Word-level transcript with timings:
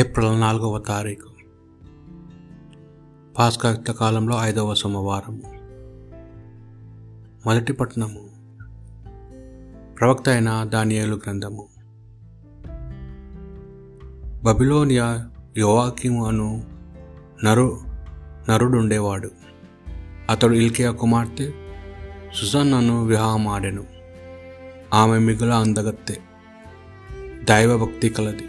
April 0.00 0.40
నాలుగవ 0.40 0.78
తారీఖు. 0.78 1.28
పాస్కాక్త 3.38 3.90
కాలంలో 3.90 4.36
ఐదవ 4.40 4.74
సోమవారం. 4.74 5.42
మొదటి 7.46 7.72
పట్టణము. 7.72 8.30
ప్రవక్త 9.98 10.28
అయిన 10.28 10.64
దానియేలు 10.64 11.16
గ్రంథము. 11.16 11.68
బబిలోనియా 14.44 15.30
యోవాకిము 15.56 16.26
అను 16.26 16.64
నరు 17.44 17.80
నరుడుండేవాడు. 18.50 19.30
అతడు 20.30 20.54
ఇల్కియా 20.54 20.90
కుమార్తె 20.90 21.52
సుజన్నను 22.34 23.04
వివాహమాడెను 23.04 23.84
ఆమె 24.94 25.18
మిగుల 25.18 25.52
అందగత్తె. 25.52 26.16
దైవభక్తి 27.44 28.08
కలది. 28.08 28.44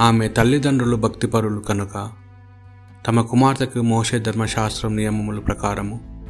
ఆమె 0.00 0.28
తల్లిదండ్రులు 0.28 0.96
భక్తిపరులు 0.96 1.60
కనుక 1.60 2.10
తమ 3.06 3.20
కుమార్తెకు 3.20 3.78
మోషే 3.78 4.18
ధర్మశాస్త్రం 4.18 4.96
నియమముల 4.96 5.38
ప్రకారము 5.38 6.24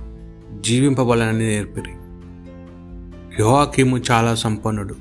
జీవింపబలనని 0.61 1.49
నేర్పిరి. 1.49 1.91
యోహాకీము 3.43 3.99
చాలా 4.11 4.35
సంపన్నుడు. 4.35 4.95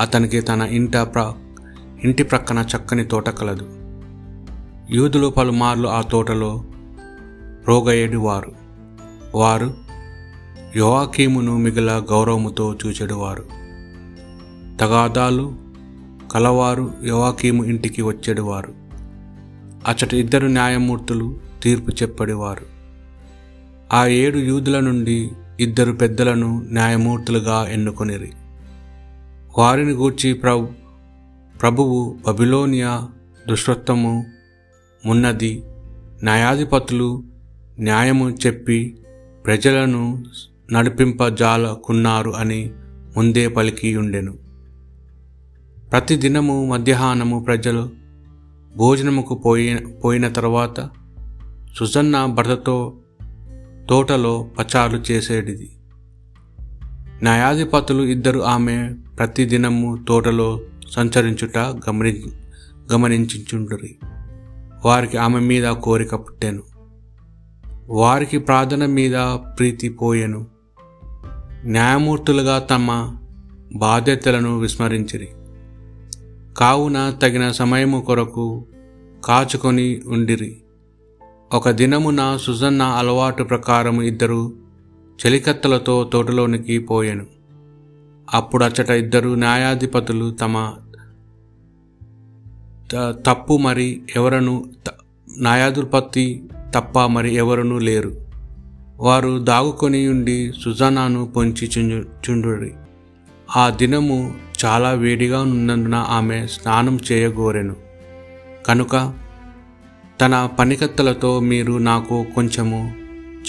అతనికి 0.00 0.40
తన 0.40 0.62
ఇంట 0.62 0.96
ప్ర 0.96 1.32
ఇంటి 2.04 2.22
ప్రక్కన 2.22 2.66
చక్కని 2.76 3.04
తోట 3.04 3.28
కలదు. 3.28 3.68
యూదులు 4.90 5.26
పలుమార్లు 5.26 5.88
ఆ 5.88 6.00
తోటలో 6.00 6.64
రోగయేడు 7.68 8.18
వారు 8.18 8.52
వారు 9.34 9.74
యోహాకీమును 10.76 11.56
మిగిల 11.56 12.02
గౌరవముతో 12.10 12.76
చూచెడువారు. 12.86 13.44
తగాదాలు 14.80 15.63
కలవారు 16.34 16.92
యోవాకీము 17.04 17.64
ఇంటికి 17.64 18.02
వచ్చేడువారు. 18.02 18.74
అచ్చట 19.86 20.14
ఇద్దరు 20.14 20.46
న్యాయమూర్తులు 20.46 21.40
తీర్పు 21.62 21.90
చెప్పడివారు. 21.90 22.66
ఆ 23.92 24.06
ఏడు 24.06 24.38
యూదుల 24.38 24.80
నుండి 24.80 25.30
ఇద్దరు 25.60 25.92
పెద్దలను 25.92 26.66
న్యాయమూర్తులుగా 26.70 27.68
ఎన్నుకొనిరి. 27.68 28.32
వారిని 29.58 29.92
గూర్చి 29.92 30.34
ప్రభు 30.34 30.68
ప్రభువు 31.60 32.18
బబిలోనియా 32.26 33.08
దుష్టత్వము 33.48 34.26
ఉన్నది 35.06 35.62
న్యాయాధిపతులు 36.22 37.24
న్యాయము 37.80 38.30
చెప్పి 38.30 38.98
ప్రజలను 39.46 40.24
నడిపింపజాలకున్నారు 40.72 42.30
అని 42.30 42.70
ముందే 43.16 43.48
పలికి 43.48 43.96
ఉండెను 43.96 44.43
ప్రతిదినము 45.90 46.66
మధ్యాహ్నము 46.66 47.40
ప్రజలు 47.40 47.90
భోజనముకు 48.76 49.34
పోయి 49.34 49.74
పోయిన 49.76 50.28
తర్వాత 50.28 50.90
సుజన్న 51.78 52.26
భర్తతో 52.26 52.94
తోటలో 53.90 54.46
పచారులు 54.58 55.12
చేసేటిది 55.12 55.70
న్యాయాధిపతులు 57.22 58.02
ఇద్దరు 58.02 58.40
ఆమె 58.40 58.94
ప్రతిదినము 59.18 60.04
తోటలో 60.08 60.60
సంచరించుట 60.90 61.58
గమని 61.58 62.22
గమనించుండ్రి 62.92 63.96
వారికి 64.84 65.16
ఆమె 65.16 65.40
మీద 65.40 65.72
కోరిక 65.72 66.14
పుట్టాను. 66.14 66.62
వారికి 67.88 68.38
ప్రార్థన 68.38 68.86
మీద 68.86 69.14
ప్రీతి 69.58 69.88
పోయెను. 69.88 70.46
న్యాయమూర్తులుగా 71.64 72.58
తమ 72.58 73.16
బాధ్యతలను 73.74 74.58
విస్మరించిరి. 74.58 75.28
కావున 76.56 77.16
తగిన 77.22 77.50
సమయము 77.50 78.00
కొరకు 78.00 78.66
కాచుకొని 79.24 80.00
ఉండిరి. 80.06 80.56
ఒక 81.52 81.70
దినమున 81.70 82.38
సుజన్న 82.42 82.82
అలవాటు 82.82 83.44
ప్రకారం 83.44 84.02
ఇద్దరు 84.02 84.52
చెలికత్తలతో 85.26 86.10
తోటలోనికి 86.12 86.78
పోయాను. 86.78 87.26
అప్పుడు 88.34 88.64
అచ్చట 88.64 88.90
ఇద్దరు 88.90 89.34
న్యాయాధిపతులు 89.34 90.30
తమ 90.30 90.74
తప్పు 93.26 93.56
మరి 93.56 94.02
ఎవరను 94.16 94.64
న్యాయాధిపతి 95.38 96.44
తప్ప 96.74 96.98
మరి 97.00 97.34
ఎవరనూ 97.34 97.78
లేరు. 97.78 98.20
వారు 98.98 99.38
దాగుకొని 99.38 100.08
ఉండి 100.08 100.52
సుజానాను 100.64 101.26
పొంచి 101.26 101.70
చుండు 101.78 102.30
చుండురి. 102.30 102.74
ఆ 103.56 103.70
దినము 103.70 104.34
చాలా 104.64 104.90
వేడిగా 104.90 105.42
ఉన్నందున 105.42 105.94
ఆమె 105.94 106.46
స్నానం 106.46 106.98
చేయగోరెను. 107.12 107.76
కనుక 108.66 109.14
తన 110.20 110.48
పనికత్తలతో 110.58 111.40
మీరు 111.40 111.72
నాకు 111.72 112.26
కొంచెము 112.34 112.92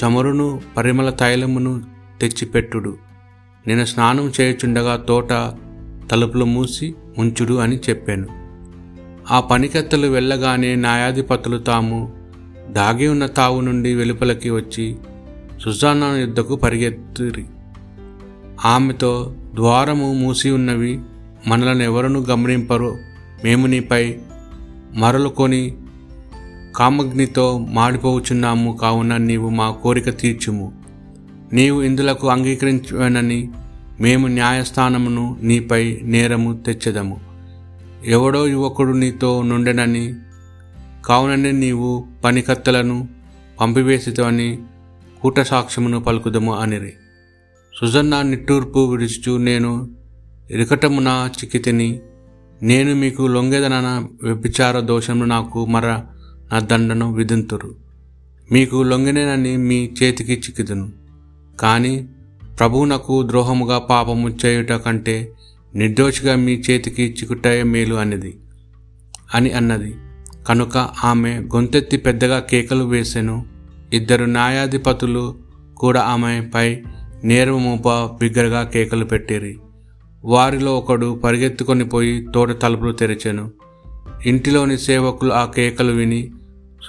చమురును 0.03 0.61
పరిమళ 0.78 1.09
తైలమును 1.09 1.81
తెచ్చిపెట్టుడు. 2.22 2.97
నేను 3.67 3.85
స్నానం 3.85 4.31
చేయుచుండగా 4.41 4.95
తోట 4.97 5.29
తలుపులు 6.11 6.45
మూసి 6.45 6.95
ఉంచుడు 7.17 7.53
అని 7.53 7.79
చెప్పాను. 7.89 8.28
ఆ 9.31 9.39
పనికత్తలు 9.39 10.07
వెళ్ళగానే 10.07 10.75
న్యాయాధిపతులు 10.75 11.57
తాము 11.57 12.13
దాగి 12.69 13.07
ఉన్న 13.07 13.25
తావు 13.25 13.61
నుండి 13.61 13.94
వెలుపలకి 13.94 14.50
వచ్చి 14.50 14.95
సుజానా 15.61 16.17
యుద్ధకు 16.17 16.55
పరిగెత్తిరి. 16.55 17.45
ఆమెతో 18.66 19.35
ద్వారము 19.55 20.13
మూసి 20.13 20.49
ఉన్నవి 20.49 20.99
మనలను 21.47 21.83
ఎవరను 21.83 22.19
గమనింపరు 22.19 22.97
మేము 23.43 23.67
నీపై 23.67 24.16
మరలుకొని 24.93 25.77
కామగ్నితో 26.75 27.57
మాడిపోవుచున్నాము. 27.57 28.77
కావున 28.81 29.17
నీవు 29.17 29.49
మా 29.49 29.71
కోరిక 29.71 30.17
తీర్చుము. 30.17 30.73
నీవు 31.53 31.81
ఇందులకు 31.81 32.29
అంగీకరించనని 32.29 33.49
మేము 34.01 34.27
న్యాయస్థానమును 34.27 35.38
నీపై 35.41 35.99
నేరము 36.03 36.53
తెచ్చదము. 36.53 37.19
ఎవడో 38.05 38.47
యువకుడు 38.47 38.91
నీతో 38.91 39.41
నుండెనని 39.41 40.13
కావుననే 41.05 41.51
నీవు 41.51 42.05
పనికత్తలను 42.23 43.07
పంపివేసితోని 43.61 44.59
కూట 45.22 45.39
సాక్ష్యమును 45.39 45.99
పలుకుదము 45.99 46.55
అనిరి. 46.55 46.93
సుజన్న 47.79 48.21
నిట్టూర్పు 48.21 48.79
విడుచుచు 48.79 49.37
నేను 49.37 49.89
ఇరకటమున 50.51 51.29
చిక్కితిని. 51.31 51.99
నేను 52.63 52.95
మీకు 52.95 53.27
లొంగెదనన 53.27 54.07
వ్యభిచార 54.23 54.79
దోషమును 54.79 55.25
నాకు 55.25 55.65
మర 55.65 55.87
నా 56.51 56.59
దండను 56.59 57.13
విధింతురు. 57.13 57.75
మీకు 58.51 58.83
లొంగినేనని 58.83 59.57
మీ 59.57 59.91
చేతికి 60.03 60.33
చిక్కిదును. 60.33 60.91
కానీ 61.59 62.09
ప్రభువునకు 62.59 63.27
ద్రోహముగా 63.27 63.77
పాపము 63.77 64.29
చేయుట 64.29 64.71
కంటే 64.71 65.33
నిర్దోషిగా 65.75 66.35
మీ 66.35 66.63
చేతికి 66.69 67.03
చిక్కుటాయే 67.03 67.63
మేలు 67.63 67.95
అనేది 67.95 68.37
అని 69.33 69.51
అన్నది. 69.51 69.95
కనుక 70.47 70.77
ఆమె 71.03 71.39
గొంతెత్తి 71.39 71.97
పెద్దగా 71.97 72.39
కేకలు 72.39 72.83
వేసెను. 72.83 73.45
ఇద్దరు 73.93 74.25
న్యాయాధిపతులు 74.25 75.35
కూడా 75.77 76.01
ఆమెపై 76.01 76.81
నేరు 77.23 77.57
మూప 77.57 77.89
బిగ్గరగా 77.89 78.63
కేకలు 78.63 79.05
పెట్టిరి. 79.05 79.57
వారిలో 80.25 80.77
ఒకడు 80.77 81.21
పరిగెత్తుకొని 81.23 81.85
పోయి 81.85 82.27
తోట 82.33 82.61
తలుపులు 82.61 82.91
తెరిచెను. 82.91 83.51
ఇంటిలోని 84.25 84.77
సేవకులు 84.77 85.33
ఆ 85.33 85.45
కేకలు 85.45 85.91
విని 85.91 86.31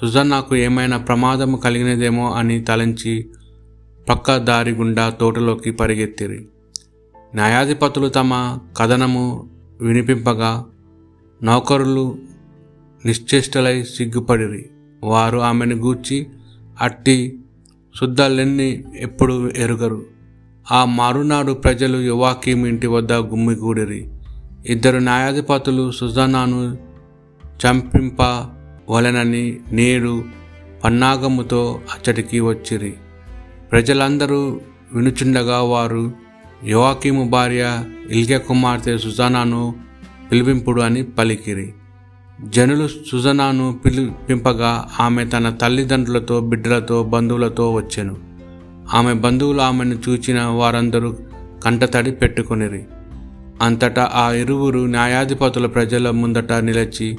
సుజన్నాకు 0.00 0.56
ఏమైనా 0.56 0.96
ప్రమాదము 0.96 1.56
కలిగినదేమో 1.56 2.32
అని 2.32 2.60
తలంచి 2.60 3.26
పక్క 4.08 4.36
దారి 4.36 4.72
గుండా 4.72 5.08
తోటలోకి 5.08 5.70
పరిగెత్తిరి. 5.70 6.46
న్యాయాధిపతులు 7.34 8.08
తమ 8.08 8.58
కథనము 8.76 9.50
వినిపింపగా 9.80 10.64
నౌకరులు 11.42 12.18
నిశ్చేష్టలై 13.04 13.82
సిగ్గుపడిరి. 13.82 14.70
వారు 15.04 15.38
ఆమెను 15.38 15.76
గూర్చి 15.76 16.26
అట్టి 16.80 17.38
శుద్ధలెన్ని 18.00 18.84
ఎప్పుడు 18.98 19.50
ఎరుగరు? 19.56 20.15
ఆ 20.72 20.84
మరునాడు 20.84 21.52
ప్రజలు 21.52 21.98
యువాకీం 21.98 22.66
ఇంటి 22.66 22.86
వద్ద 22.86 23.12
గుమ్మిగూడిరి. 23.12 24.08
ఇద్దరు 24.66 24.98
న్యాయాధిపతులు 24.98 25.90
సుజానాను 25.90 26.78
చంపింప 27.44 28.22
వలనని 28.90 29.58
నేడు 29.72 30.24
పన్నాగముతో 30.84 31.80
అచ్చటికి 31.94 32.40
వచ్చిరి. 32.40 32.94
ప్రజలందరూ 33.72 34.60
వినుచుండగా 34.92 35.62
వారు 35.62 36.12
యువాకీము 36.64 37.28
భార్య 37.28 37.84
ఇల్గే 38.10 38.38
కుమార్తె 38.38 38.98
సుజానాను 38.98 39.74
పిలిపింపుడు 40.30 40.82
అని 40.82 41.02
పలికిరి. 41.02 41.72
జనులు 42.40 42.88
సుజనాను 42.88 43.80
పిలిపింపగా 43.84 44.88
ఆమె 45.00 45.24
తన 45.26 45.50
తల్లిదండ్రులతో 45.50 46.40
బిడ్డలతో 46.40 47.02
బంధువులతో 47.02 47.72
వచ్చెను. 47.72 48.25
ఆమె 48.94 49.12
బంధువులు 49.12 49.60
ఆమెను 49.60 49.98
చూచిన 50.08 50.42
వారందరూ 50.42 51.16
కంటతడి 51.64 52.10
పెట్టుకొనిరి. 52.10 52.84
అంతటా 53.62 54.10
ఆ 54.14 54.32
ఇరువురు 54.32 54.78
న్యాయాధిపతుల 54.78 55.66
ప్రజల 55.66 56.10
ముందట 56.10 56.52
నిలిచి 56.52 57.18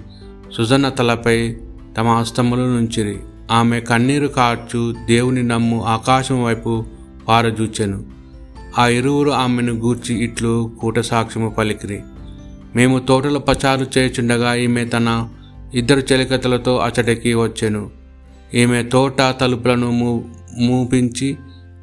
సుజన్న 0.53 0.89
తలపై 0.89 1.57
తమ 1.97 2.07
హస్తములు 2.07 2.61
నుంచిరి. 2.61 3.17
ఆమె 3.51 3.79
కన్నీరు 3.79 4.27
కార్చు 4.27 4.95
దేవుని 5.05 5.43
నమ్ము 5.43 5.83
ఆకాశం 5.83 6.43
వైపు 6.43 6.85
పారజూచెను. 7.27 8.05
ఆ 8.77 8.87
ఇరువురు 8.87 9.29
ఆమెను 9.29 9.73
గూర్చి 9.73 10.23
ఇట్లు 10.23 10.71
కూట 10.79 10.99
సాక్ష్యము 10.99 11.49
పలికిరి. 11.49 12.01
మేము 12.75 12.99
తోటలో 12.99 13.39
పచారు 13.39 13.87
చేయుచుండగా 13.97 14.55
ఈమె 14.55 14.85
తన 14.85 15.29
ఇద్దరు 15.73 15.99
చెలికతలతో 15.99 16.77
అచటికి 16.77 17.33
వచ్చెను. 17.33 17.89
ఈమె 18.53 18.83
తోట 18.83 19.21
తలుపులను 19.41 19.91
మూ 19.91 20.23
మూపించి 20.59 21.37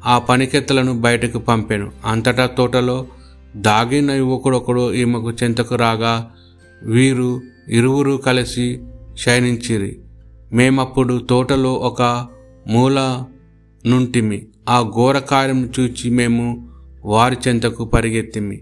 ఆ 0.05 0.19
పనికెత్తలను 0.19 0.99
బయటకు 0.99 1.39
పంపాను. 1.39 1.91
అంతటా 2.05 2.45
తోటలో 2.45 3.05
దాగిన 3.55 4.11
యువకుడొకడు 4.11 4.93
ఈమెకు 4.93 5.31
చెంతకు 5.31 5.75
రాగా 5.75 6.31
వీరు 6.83 7.41
ఇరువురు 7.69 8.17
కలిసి 8.17 8.83
శయనించిరి. 9.17 9.99
మేమప్పుడు 10.53 11.27
తోటలో 11.29 11.73
ఒక 11.73 12.27
మూల 12.67 13.23
నుంటిమి. 13.85 14.45
ఆ 14.69 14.81
ఘోర 14.81 15.19
కార్యం 15.19 15.69
చూచి 15.79 16.09
మేము 16.09 16.69
వారి 17.05 17.37
చెంతకు 17.47 17.85
పరిగెత్తిమి. 17.85 18.61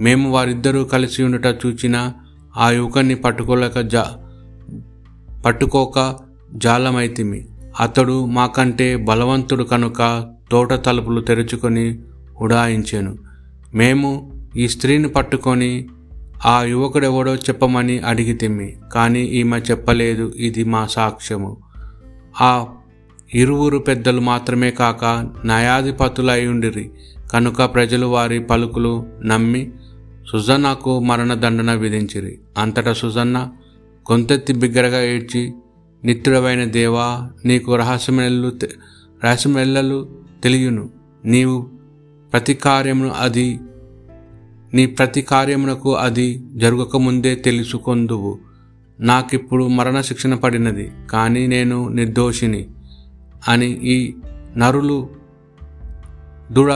మేము 0.00 0.30
వారిద్దరూ 0.30 0.84
కలిసి 0.84 1.22
ఉండట 1.22 1.46
చూచిన 1.46 2.12
ఆ 2.56 2.70
యువకుని 2.70 3.14
పట్టుకోలేక 3.14 3.80
జా 3.80 4.18
పట్టుకోక 5.46 6.16
జాలమైతిమి. 6.54 7.46
అతడు 7.80 8.24
మాకంటే 8.24 8.96
బలవంతుడు 8.96 9.64
కనుక 9.64 10.32
తోట 10.52 10.72
తలుపులు 10.72 11.20
తెరుచుకొని 11.20 11.98
ఉడాయించాను. 12.40 13.18
మేము 13.74 14.10
ఈ 14.56 14.68
స్త్రీని 14.68 15.08
పట్టుకొని 15.08 15.88
ఆ 16.46 16.62
యువకుడెవడో 16.62 17.34
చెప్పమని 17.34 17.98
అడిగితిమి 17.98 18.76
కానీ 18.92 19.20
ఈమె 19.20 19.58
చెప్పలేదు 19.58 20.32
ఇది 20.36 20.64
మా 20.64 20.86
సాక్ష్యము. 20.86 21.56
ఆ 22.40 22.66
ఇరువురు 23.34 23.78
పెద్దలు 23.78 24.20
మాత్రమే 24.20 24.70
కాక 24.70 25.04
న్యాయాధిపతులయ్యుండిరి 25.44 26.84
ఉండిరి 26.84 27.28
కనుక 27.32 27.62
ప్రజలు 27.74 28.06
వారి 28.06 28.40
పలుకులు 28.40 29.06
నమ్మి 29.24 29.72
సుజన్నకు 30.32 31.00
మరణదండన 31.00 31.72
విధించిరి. 31.74 32.38
అంతటా 32.58 32.92
సుజన్న 32.92 33.38
గొంతెత్తి 34.12 34.52
బిగ్గరగా 34.52 35.02
ఏడ్చి 35.02 35.52
నిత్రుడవైన 36.04 36.64
దేవా 36.64 37.30
నీకు 37.44 37.76
రహస్యమెల్లు 37.76 38.50
రసమెల్లలు 39.24 40.08
తెలియను. 40.44 40.90
నీవు 41.24 41.66
ప్రతి 42.32 42.54
కార్యమును 42.54 43.10
అది 43.10 43.60
నీ 44.74 44.86
ప్రతి 44.86 45.22
కార్యమునకు 45.22 45.94
అది 45.94 46.42
జరగకముందే 46.54 47.34
తెలుసుకొందువు. 47.34 48.38
నాకిప్పుడు 49.00 49.68
మరణ 49.68 50.00
శిక్షణ 50.00 50.34
పడినది 50.34 50.92
కానీ 51.10 51.46
నేను 51.46 51.88
నిర్దోషిని 51.88 52.66
అని 53.48 53.66
ఈ 53.66 54.14
నరులు 54.56 55.08
దుడ 56.52 56.74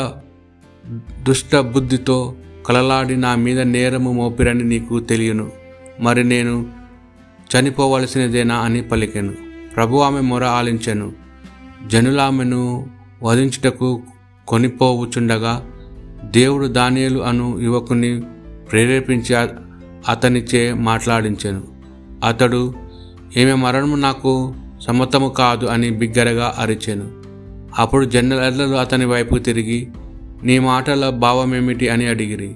దుష్ట 1.22 1.56
బుద్ధితో 1.56 2.34
కలలాడి 2.66 3.16
నా 3.16 3.34
మీద 3.34 3.60
నేరము 3.60 4.12
మోపిరని 4.12 4.64
నీకు 4.64 5.00
తెలియను. 5.00 5.52
మరి 6.00 6.24
నేను 6.24 6.66
చనిపోవలసినదేనా 7.52 8.54
అని 8.54 8.82
పలికెను. 8.82 9.34
ప్రభు 9.76 9.96
ఆమె 9.96 10.20
మొర 10.20 10.44
ఆలించెను. 10.44 11.25
జనులామెను 11.86 12.86
వధించుటకు 13.22 14.02
కొనిపోవుచుండగా 14.48 15.70
దేవుడు 16.24 16.66
దానియలు 16.66 17.18
అను 17.18 17.58
యువకుని 17.60 18.20
ప్రేరేపించి 18.72 19.36
అతనిచే 20.08 20.72
మాట్లాడించెను. 20.72 21.62
అతడు 22.24 22.74
ఈమె 23.36 23.54
మరణము 23.54 23.96
నాకు 23.96 24.54
సమ్మతము 24.80 25.28
కాదు 25.28 25.66
అని 25.66 25.90
బిగ్గరగా 25.90 26.54
అరిచెను. 26.58 27.10
అప్పుడు 27.78 28.04
జన్నెల్లలు 28.04 28.74
అతని 28.74 29.04
వైపు 29.04 29.36
తిరిగి 29.36 29.88
నీ 30.42 30.58
మాటల 30.58 31.10
భావమేమిటి 31.10 31.88
అని 31.88 32.06
అడిగిరి. 32.06 32.54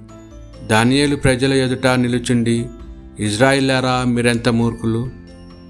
దానియేలు 0.66 1.16
ప్రజల 1.16 1.52
ఎదుట 1.52 1.86
నిలుచుండి 1.86 2.66
ఇజ్రాయిలారా 3.20 4.04
మీరెంత 4.06 4.48
మూర్ఖులు? 4.48 5.08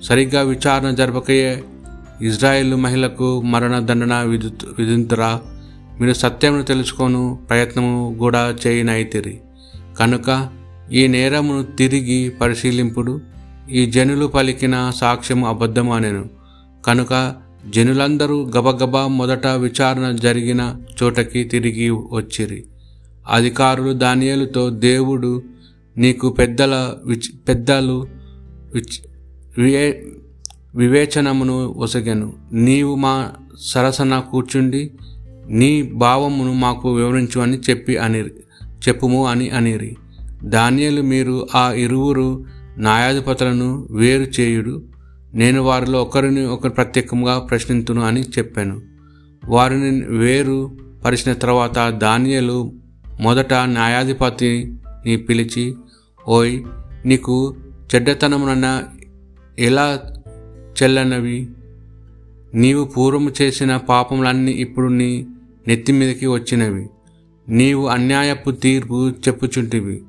సరిగ్గా 0.03 0.43
విచారణ 0.43 0.91
జరపకయే 0.91 1.65
ఇజ్రాయిల్ 2.23 2.75
మహిళకు 2.75 3.43
మరణదండన 3.43 4.23
విధు 4.23 4.51
విధింతురా. 4.79 5.41
మీరు 6.01 6.13
సత్యమును 6.13 6.63
తెలుసుకొను 6.63 7.39
ప్రయత్నము 7.51 8.17
కూడా 8.19 8.57
చేయనైతిరి. 8.67 9.41
కనుక 9.99 10.49
ఈ 10.93 11.07
నేరమును 11.07 11.63
తిరిగి 11.63 12.31
పరిశీలింపుడు. 12.31 13.21
ఈ 13.71 13.87
జనులు 13.87 14.27
పలికిన 14.27 14.93
సాక్ష్యము 14.97 15.49
అబద్ధము 15.49 15.95
అనెను. 15.95 16.31
కనుక 16.87 17.35
జనులందరూ 17.69 18.51
గబగబా 18.57 19.07
మొదట 19.07 19.47
విచారణ 19.47 20.17
జరిగిన 20.23 20.77
చోటకి 21.03 21.45
తిరిగి 21.45 21.91
వచ్చిరి. 21.91 22.65
అధికారులు 23.31 23.93
దానియలతో 23.93 24.71
దేవుడు 24.71 25.43
నీకు 25.97 26.31
పెద్దల 26.31 26.95
విచ్ 27.05 27.49
పెద్దలు 27.49 28.07
విచ్ 28.75 29.07
వివేచనమును 30.75 31.67
ఒసగెను. 31.67 32.33
నీవు 32.53 32.95
మా 32.95 33.31
సరసన 33.59 34.19
కూర్చుండి 34.19 34.91
నీ 35.49 35.83
భావమును 35.83 36.53
మాకు 36.53 36.95
వివరించు 36.95 37.41
అని 37.41 37.59
చెప్పి 37.71 37.97
అని 37.97 38.19
చెప్పుము 38.89 39.27
అని 39.27 39.51
అనిరి. 39.51 39.97
ధాన్యాలు 40.45 41.03
మీరు 41.03 41.49
ఆ 41.55 41.73
ఇరువురు 41.73 42.45
న్యాయాధిపతులను 42.79 43.87
వేరు 43.91 44.41
చేయుడు. 44.41 44.83
నేను 45.35 45.63
వారిలో 45.63 46.03
ఒకరిని 46.03 46.47
ఒకరు 46.47 46.71
ప్రత్యేకంగా 46.71 47.39
ప్రశ్నించును 47.39 48.03
అని 48.03 48.23
చెప్పాను. 48.23 48.83
వారిని 49.45 50.19
వేరు 50.19 50.71
పరిచిన 51.05 51.33
తర్వాత 51.33 51.99
ధాన్యాలు 52.01 52.73
మొదట 53.21 53.55
న్యాయాధిపతిని 53.55 55.17
పిలిచి 55.17 55.75
ఓయ్ 56.29 56.63
నీకు 57.07 57.57
చెడ్డతనమునన్న 57.95 58.83
ఎలా 59.59 60.01
చెల్లనవి. 60.83 61.49
నీవు 62.55 62.85
పూర్వము 62.85 63.33
చేసిన 63.43 63.77
పాపములన్నీ 63.77 64.53
ఇప్పుడు 64.53 64.87
నీ 64.87 65.27
నెత్తి 65.69 65.93
మీదకి 65.93 66.27
వచ్చినవి. 66.27 66.89
నీవు 67.49 67.87
అన్యాయపు 67.87 68.51
తీర్పు 68.51 69.11
చెప్పుచుంటివి. 69.11 70.03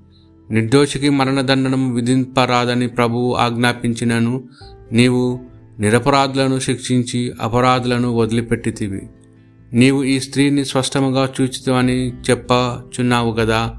నిర్దోషికి 0.52 1.10
మరణదండనం 1.10 1.94
విధింపరాదని 1.94 2.88
ప్రభువు 2.88 3.36
ఆజ్ఞాపించినను 3.36 4.44
నీవు 4.92 5.40
నిరపరాధులను 5.80 6.60
శిక్షించి 6.60 7.34
అపరాధులను 7.42 8.16
వదిలిపెట్టితివి. 8.16 9.02
నీవు 9.74 10.04
ఈ 10.04 10.20
స్త్రీని 10.20 10.66
స్పష్టముగా 10.66 11.30
చూచితివని 11.42 12.10
చెప్పచున్నావు 12.10 13.32
కదా 13.32 13.74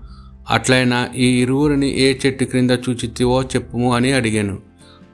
అట్లయినా 0.51 1.09
ఈ 1.17 1.43
ఇరువురిని 1.43 2.01
ఏ 2.01 2.15
చెట్టు 2.27 2.45
క్రింద 2.45 2.71
చూచితివో 2.71 3.43
చెప్పుము 3.43 3.95
అని 3.95 4.13
అడిగాను. 4.13 4.59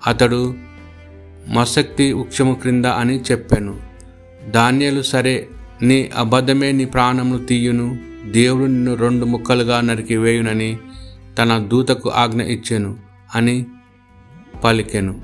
అతడు 0.06 0.54
మశక్తి 1.48 2.12
వృక్షము 2.12 2.54
క్రింద 2.54 2.84
అని 2.84 3.20
చెప్పాను. 3.20 3.80
ధాన్యాలు 4.50 5.02
సరే 5.02 5.48
నీ 5.82 6.10
అబద్ధమే 6.16 6.72
నీ 6.72 6.84
ప్రాణమును 6.84 7.44
తీయును. 7.44 7.98
దేవుడు 8.30 8.64
నిన్ను 8.64 8.94
రెండు 8.94 9.24
ముక్కలుగా 9.24 9.80
నరికి 9.80 10.16
వేయునని 10.16 10.78
తన 11.38 11.58
దూతకు 11.58 12.10
ఆజ్ఞ 12.10 12.42
ఇచ్చాను 12.42 12.96
అని 13.34 13.66
పలికెను. 14.64 15.22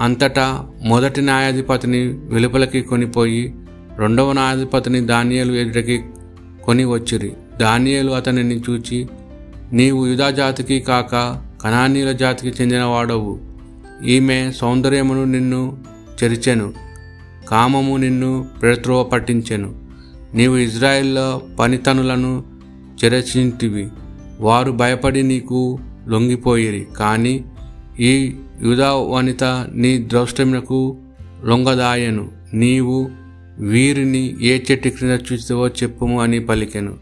అంతటా 0.00 0.66
మొదటి 0.82 1.20
న్యాయాధిపతిని 1.22 2.06
వెలుపలకి 2.06 2.80
కొనిపోయి 2.80 3.54
రెండవ 3.98 4.32
న్యాయాధిపతిని 4.32 5.06
ధాన్యాలు 5.06 5.52
ఎదుటికి 5.52 6.02
కొని 6.64 6.84
వచ్చిరి 6.84 7.32
ధాన్యాలు 7.60 8.12
అతనిని 8.12 8.60
చూచి 8.70 9.08
నీవు 9.72 10.06
యుధాజాతికి 10.06 10.80
కాక 10.80 11.42
కణానీల 11.62 12.12
జాతికి 12.12 12.62
చెందినవాడవు. 12.62 13.53
ఈమె 14.02 14.52
సౌందర్యమును 14.56 15.24
నిన్ను 15.24 15.78
చెరిచెను 16.24 16.72
కామము 17.48 17.96
నిన్ను 17.96 18.48
ప్రత్రోవ 18.62 19.04
పట్టించెను. 19.04 19.84
నీవు 20.34 20.56
ఇజ్రాయిల్లో 20.56 21.42
పనితనులను 21.60 22.44
చెరచింటివి 23.04 23.88
వారు 24.40 24.72
భయపడి 24.72 25.22
నీకు 25.22 25.78
లొంగిపోయిరి. 26.08 26.86
కానీ 26.96 27.44
ఈ 28.00 28.36
యుధా 28.62 28.92
వనిత 28.92 29.44
నీ 29.72 29.98
ద్రౌష్టమునకు 29.98 30.96
లొంగదాయను. 31.44 32.32
నీవు 32.54 33.10
వీరిని 33.58 34.36
ఏ 34.42 34.60
చెట్టు 34.70 34.88
క్రింద 34.88 35.18
చూస్తావో 35.32 35.68
చెప్పుము 35.68 36.20
అని 36.20 36.40
పలికెను. 36.40 36.94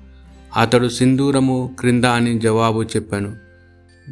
అతడు 0.56 0.88
సింధూరము 0.88 1.76
క్రింద 1.80 2.04
అని 2.04 2.38
జవాబు 2.38 2.82
చెప్పాను. 2.82 3.36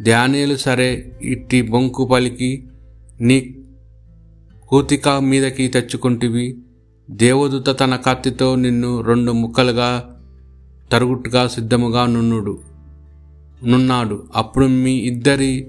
ధ్యానేలు 0.03 0.57
సరే 0.57 1.13
ఇట్టి 1.23 1.63
బొంకు 1.63 2.07
పలికి 2.07 2.63
నీ 3.21 3.55
కూతిక 4.69 5.09
మీదకి 5.09 5.69
తెచ్చుకుంటివి. 5.69 6.59
దేవదూత 7.11 7.81
తన 7.81 7.97
కత్తితో 7.97 8.55
నిన్ను 8.55 9.01
రెండు 9.01 9.33
ముక్కలుగా 9.33 10.17
తరుగుట్టుగా 10.93 11.47
సిద్ధముగా 11.47 12.07
నున్నుడు. 12.07 12.59
నున్నాడు. 13.65 14.25
అప్పుడు 14.37 14.67
మీ 14.67 14.93
ఇద్దరి 14.93 15.69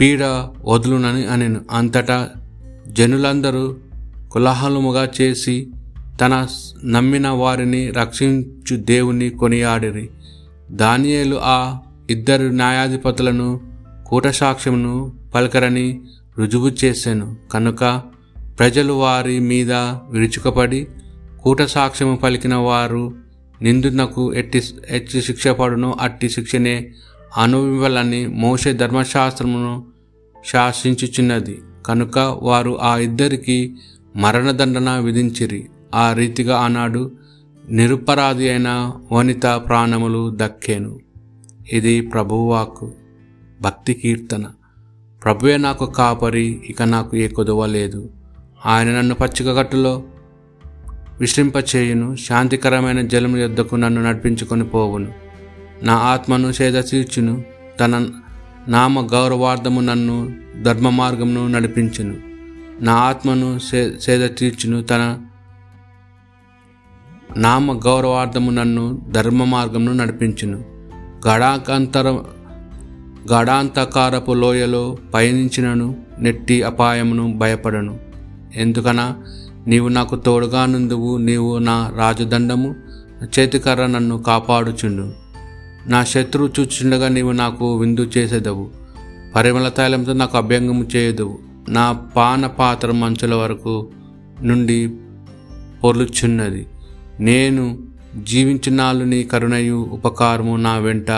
పీడ 0.00 0.22
వదులునని 0.64 1.26
అనెను. 1.26 1.60
అంతటా 1.70 2.28
జనులందరూ 2.88 3.76
కులాహలముగా 4.30 5.08
చేసి 5.20 5.68
తన 6.20 6.46
నమ్మిన 6.84 7.28
వారిని 7.28 7.90
రక్షించు 7.90 8.76
దేవుని 8.76 9.30
కొనియాడిరి. 9.30 10.10
దానియేలు 10.70 11.36
ఆ 11.42 11.78
ఇద్దరు 12.10 12.42
న్యాయాధిపతులను 12.42 13.60
కూటసాక్ష్యమును 14.06 15.12
పలకరని 15.34 16.00
రుజువు 16.38 16.70
చేశాను 16.84 17.36
కనుక 17.52 18.02
ప్రజలు 18.58 18.92
వారి 18.92 19.38
మీద 19.38 19.72
విరుచుకపడి 19.72 20.86
కూటసాక్ష్యము 21.42 22.16
పలికిన 22.16 22.54
వారు 22.54 23.14
నిందునకు 23.62 24.34
ఎట్టి 24.34 24.62
ఎట్టి 24.88 25.22
శిక్ష 25.22 25.48
పడును. 25.48 25.96
అట్టి 26.00 26.28
శిక్షనే 26.28 26.92
అనుభవాలని 27.36 28.26
మోసే 28.26 28.72
ధర్మశాస్త్రమును 28.72 29.86
శాసించుచున్నది. 30.50 31.58
కనుక 31.86 32.18
వారు 32.18 32.80
ఆ 32.80 32.98
ఇద్దరికి 32.98 33.74
మరణదండన 34.16 34.98
విధించిరి. 34.98 35.68
ఆ 35.94 36.12
రీతిగా 36.12 36.56
ఆనాడు 36.56 37.12
నిరుపరాధి 37.70 38.48
అయిన 38.48 38.92
వనిత 39.12 39.46
ప్రాణములు 39.46 40.32
దక్కేను. 40.36 41.00
ఇది 41.72 42.00
ప్రభువాకు 42.00 42.92
భక్తి 43.60 43.94
కీర్తన. 43.94 44.44
ప్రభువే 45.24 45.56
నాకు 45.56 45.86
కాపరి 45.86 46.62
ఇక 46.66 46.82
నాకు 46.82 47.16
ఏ 47.16 47.28
కొదవ 47.28 47.66
లేదు. 47.66 48.10
ఆయన 48.66 48.90
నన్ను 48.90 49.14
పచ్చికగట్టులో 49.14 50.02
విశ్రింపచేయును 51.20 52.16
శాంతికరమైన 52.16 53.00
జలము 53.00 53.36
యొద్దకు 53.36 53.76
నన్ను 53.76 54.02
నడిపించుకొని 54.02 54.64
పోవును. 54.64 55.12
నా 55.82 55.94
ఆత్మను 55.94 56.52
సేద 56.52 56.84
తీర్చును 56.84 57.44
తన 57.80 58.08
నామ 58.68 59.06
గౌరవార్థము 59.12 59.80
నన్ను 59.80 60.32
ధర్మ 60.62 60.90
మార్గమును 60.90 61.48
నడిపించును. 61.48 62.16
నా 62.80 62.94
ఆత్మను 62.94 63.58
సేద 64.00 64.30
తీర్చును 64.38 64.82
తన 64.82 65.18
నామ 67.36 67.72
గౌరవార్థము 67.72 68.50
నన్ను 68.50 69.06
ధర్మ 69.10 69.44
మార్గమును 69.44 69.92
నడిపించును. 69.92 70.64
గడాకాంతరం 71.28 72.24
గడాంతకారపు 73.32 74.32
లోయలో 74.32 74.96
పయనించినను 75.14 75.96
నెట్టి 76.18 76.62
అపాయమును 76.62 77.38
భయపడను. 77.38 78.00
ఎందుకనా? 78.54 79.16
నీవు 79.66 79.88
నాకు 79.88 80.16
తోడుగా 80.16 80.66
నుందువు 80.66 81.16
నీవు 81.16 81.58
నా 81.58 81.92
రాజదండము 81.96 82.74
చేతికర్ర 83.38 83.86
నన్ను 83.86 84.22
కాపాడుచుండు. 84.22 85.12
నా 85.86 86.04
శత్రువు 86.04 86.60
చూచుండగా 86.60 87.08
నీవు 87.08 87.32
నాకు 87.32 87.76
విందు 87.76 88.10
చేసేదవు. 88.18 88.70
పరిమళ 89.36 89.68
తైలంతో 89.68 90.12
నాకు 90.12 90.36
అభ్యంగము 90.36 90.84
చేయదువు. 90.96 91.38
నా 91.68 91.92
పాన 91.92 92.46
పాత్ర 92.46 92.92
మంచుల 92.92 93.34
వరకు 93.34 93.88
నుండి 94.42 94.90
పొర్లుచున్నది. 95.84 96.66
నేను 97.20 97.78
జీవించినాళ్ళు 98.24 99.04
నీ 99.04 99.22
కరుణయు 99.22 99.88
ఉపకారము 99.92 100.56
నా 100.56 100.76
వెంట 100.76 101.10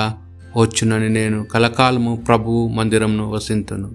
వచ్చునని 0.57 1.09
నేను 1.09 1.45
కలకాలము 1.45 2.25
ప్రభువు 2.27 2.69
మందిరంను 2.69 3.31
వసింతును. 3.31 3.95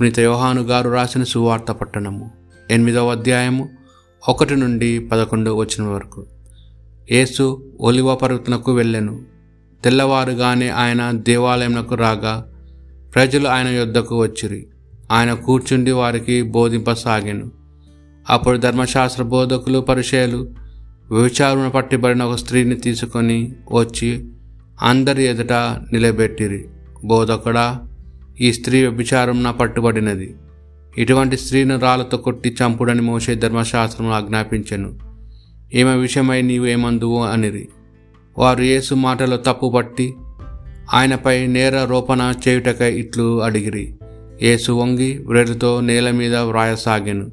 పునీత 0.00 0.20
యోహాను 0.20 0.62
గారు 0.62 0.90
రాసిన 0.90 1.22
సువార్త 1.22 1.72
పట్టణము 1.72 2.30
ఎనిమిదవ 2.70 3.10
అధ్యాయము 3.10 3.68
ఒకటి 4.28 4.56
నుండి 4.56 4.98
పదకొండు 4.98 5.50
వచ్చిన 5.50 5.88
వరకు. 5.88 6.26
యేసు 7.10 7.62
ఒలివ 7.80 8.14
పర్వతనకు 8.14 8.72
వెళ్ళెను. 8.72 9.20
తెల్లవారుగానే 9.84 10.68
ఆయన 10.68 11.10
దేవాలయంకు 11.10 11.94
రాగా 11.94 12.52
ప్రజలు 13.14 13.48
ఆయన 13.48 13.68
యొద్దకు 13.68 14.20
వచ్చిరి. 14.20 14.66
ఆయన 15.12 15.32
కూర్చుండి 15.32 15.90
వారికి 15.90 16.42
బోధింపసాగాను. 16.42 17.50
అప్పుడు 18.30 18.58
ధర్మశాస్త్ర 18.58 19.22
బోధకులు 19.22 19.78
పరిచయాలు 19.78 20.50
విచారణ 21.10 21.68
పట్టిబడిన 21.68 22.22
ఒక 22.22 22.36
స్త్రీని 22.36 22.74
తీసుకొని 22.74 23.54
వచ్చి 23.72 24.31
అందరి 24.82 25.24
ఎదుట 25.24 25.52
నిలబెట్టిరి. 25.92 26.64
బోధకుడా 27.04 27.80
ఈ 28.40 28.52
స్త్రీ 28.52 28.86
వ్యభిచారంన 28.86 29.50
పట్టుబడినది. 29.50 30.34
ఇటువంటి 30.98 31.36
స్త్రీని 31.36 31.78
రాళ్ళతో 31.78 32.16
కొట్టి 32.16 32.56
చంపుడని 32.62 33.02
మోసే 33.02 33.34
ధర్మశాస్త్రం 33.34 34.08
ఆజ్ఞాపించెను. 34.08 34.98
ఈమె 35.74 35.96
విషయమై 35.96 36.42
నీవు 36.42 36.66
ఏమందువు 36.66 37.22
అనిరి. 37.22 37.68
వారు 38.38 38.62
యేసు 38.62 38.94
మాటలో 38.94 39.36
తప్పుపట్టి 39.36 40.14
ఆయనపై 40.94 41.46
నేర 41.46 41.84
రోపణ 41.84 42.34
చేయుటకై 42.48 42.92
ఇట్లు 42.92 43.42
అడిగిరి. 43.42 43.94
యేసు 44.42 44.72
వంగి 44.72 45.18
వ్రెడుతో 45.26 45.80
నేల 45.80 46.10
మీద 46.10 46.36
వ్రాయసాగాను. 46.36 47.30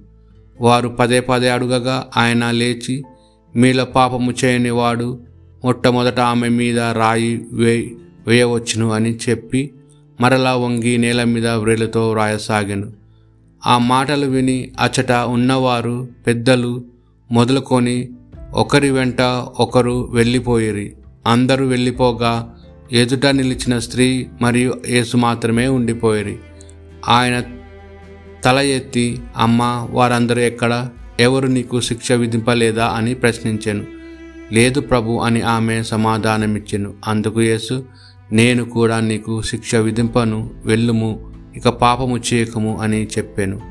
వారు 0.62 0.90
పదే 0.90 1.20
పదే 1.20 1.50
అడుగగా 1.50 2.08
ఆయన 2.18 2.52
లేచి 2.52 3.04
మీలో 3.56 3.86
పాపము 3.86 4.34
చేయని 4.46 4.70
వాడు 4.70 5.29
మొట్టమొదట 5.64 6.20
ఆమె 6.20 6.50
మీద 6.50 6.80
రాయి 6.80 7.46
వే 7.52 7.92
వేయవచ్చును 8.28 8.92
అని 8.92 9.18
చెప్పి 9.30 9.74
మరలా 10.22 10.56
వంగి 10.56 10.98
నేల 10.98 11.24
మీద 11.24 11.48
వ్రేలుతో 11.48 12.12
వ్రాయసాగాను. 12.12 12.94
ఆ 13.68 13.78
మాటలు 13.78 14.26
విని 14.26 14.72
అచట 14.80 15.12
ఉన్నవారు 15.12 16.10
పెద్దలు 16.28 16.84
మొదలుకొని 17.32 18.10
ఒకరి 18.54 18.90
వెంట 18.90 19.22
ఒకరు 19.60 20.08
వెళ్ళిపోయిరి. 20.12 20.94
అందరూ 21.28 21.68
వెళ్ళిపోగా 21.68 22.56
ఎదుట 22.92 23.26
నిలిచిన 23.26 23.80
స్త్రీ 23.80 24.28
మరియు 24.42 24.82
యేసు 24.90 25.18
మాత్రమే 25.18 25.68
ఉండిపోయిరి. 25.68 26.38
ఆయన 27.10 27.44
తల 28.44 28.60
ఎత్తి 28.60 29.20
అమ్మ 29.38 29.88
వారందరూ 29.92 30.42
ఎక్కడ? 30.42 30.90
ఎవరు 31.20 31.48
నీకు 31.48 31.82
శిక్ష 31.82 32.12
విధింపలేదా? 32.12 32.86
అని 32.86 33.14
ప్రశ్నించాను. 33.14 33.99
లేదు 34.54 34.80
ప్రభు 34.80 35.12
అని 35.12 35.42
ఆమె 35.42 35.84
సమాధానమిచ్చెను. 35.84 36.94
అందుకు 37.08 37.42
యేసు 37.42 37.86
నేను 38.32 38.66
కూడా 38.66 39.00
నీకు 39.00 39.42
శిక్ష 39.42 39.76
విధింపను 39.76 40.50
వెళ్ళుము 40.66 41.34
ఇక 41.56 41.68
పాపము 41.68 42.18
చేయకము 42.18 42.78
అని 42.82 43.04
చెప్పాను. 43.06 43.62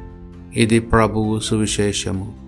ఇది 0.56 0.80
ప్రభువు 0.80 1.40
సువిశేషము. 1.40 2.47